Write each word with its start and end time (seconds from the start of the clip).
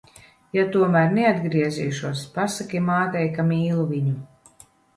Ja 0.57 0.61
tomēr 0.75 1.13
neatgriezīšos, 1.17 2.25
pasaki 2.39 2.83
mātei, 2.89 3.25
ka 3.39 3.49
mīlu 3.53 3.87
viņu. 3.95 4.19